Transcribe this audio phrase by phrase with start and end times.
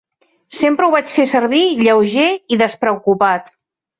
[0.59, 3.53] Sempre ho vaig fer servir lleuger i despreocupat.